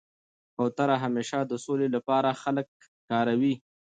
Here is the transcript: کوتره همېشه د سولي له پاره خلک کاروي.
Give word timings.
کوتره 0.55 0.95
همېشه 1.03 1.37
د 1.45 1.51
سولي 1.63 1.87
له 1.95 1.99
پاره 2.07 2.31
خلک 2.41 2.67
کاروي. 3.09 3.53